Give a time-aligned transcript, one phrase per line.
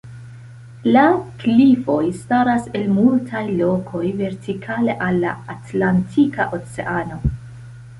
[0.95, 1.03] La
[1.43, 7.25] klifoj staras el multaj lokoj vertikale al la Atlantika oceano.